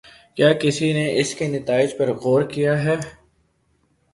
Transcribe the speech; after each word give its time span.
کیا 0.35 0.49
کسی 0.53 0.87
نے 0.93 1.05
اس 1.19 1.33
کے 1.35 1.47
نتائج 1.47 1.89
پر 1.97 2.07
غور 2.13 2.41
کیا 2.53 2.73
ہے؟ 2.83 2.95